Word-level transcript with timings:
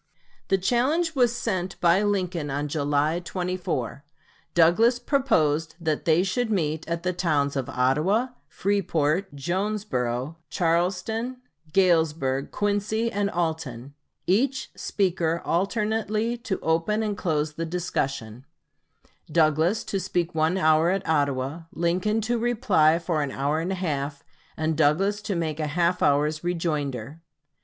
The 0.47 0.57
challenge 0.57 1.13
was 1.13 1.31
sent 1.35 1.79
by 1.79 2.01
Lincoln 2.01 2.49
on 2.49 2.67
July 2.67 3.19
24; 3.19 4.03
Douglas 4.55 4.97
proposed 4.97 5.75
that 5.79 6.05
they 6.05 6.23
should 6.23 6.49
meet 6.49 6.87
at 6.87 7.03
the 7.03 7.13
towns 7.13 7.55
of 7.55 7.69
Ottawa, 7.69 8.29
Freeport, 8.47 9.35
Jonesboro, 9.35 10.37
Charleston, 10.49 11.37
Galesburg, 11.71 12.49
Quincy, 12.49 13.11
and 13.11 13.29
Alton, 13.29 13.93
each 14.25 14.71
speaker 14.75 15.39
alternately 15.45 16.35
to 16.35 16.59
open 16.61 17.03
and 17.03 17.15
close 17.15 17.53
the 17.53 17.65
discussion; 17.67 18.43
Douglas 19.31 19.83
to 19.83 19.99
speak 19.99 20.33
one 20.33 20.57
hour 20.57 20.89
at 20.89 21.07
Ottawa, 21.07 21.65
Lincoln 21.73 22.21
to 22.21 22.39
reply 22.39 22.97
for 22.97 23.21
an 23.21 23.29
hour 23.29 23.59
and 23.59 23.71
a 23.71 23.75
half, 23.75 24.23
and 24.57 24.75
Douglas 24.75 25.21
to 25.21 25.35
make 25.35 25.59
a 25.59 25.67
half 25.67 26.01
hour's 26.01 26.43
rejoinder. 26.43 27.21